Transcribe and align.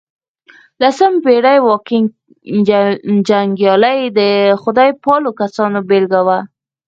لسمه 0.81 1.19
پېړۍ 1.23 1.57
واکینګ 1.63 2.07
جنګيالي 3.29 3.99
د 4.17 4.19
خدای 4.61 4.89
پالو 5.03 5.29
کسانو 5.41 5.79
بېلګه 5.89 6.21
وه. 6.27 6.39